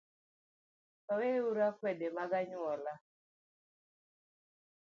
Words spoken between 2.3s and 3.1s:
anyuola